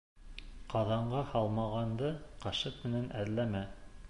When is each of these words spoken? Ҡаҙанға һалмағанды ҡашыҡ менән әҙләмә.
Ҡаҙанға 0.71 1.21
һалмағанды 1.33 2.11
ҡашыҡ 2.47 2.85
менән 2.89 3.11
әҙләмә. 3.23 3.65